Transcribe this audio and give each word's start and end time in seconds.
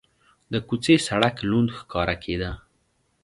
د 0.51 0.53
کوڅې 0.67 0.95
سړک 1.07 1.35
لوند 1.49 1.69
ښکاره 1.77 2.15
کېده. 2.23 2.51